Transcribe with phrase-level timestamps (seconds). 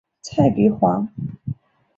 [0.23, 1.07] 蔡璧煌。